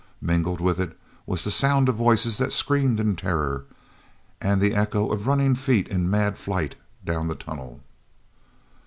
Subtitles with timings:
[0.19, 0.97] Mingled with it
[1.27, 3.65] was the sound of voices that screamed in terror,
[4.41, 5.57] and the echo of feet running
[6.05, 6.73] in mad flight
[7.05, 7.81] down the tunnel.